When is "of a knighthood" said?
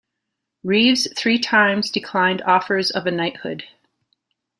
2.89-3.65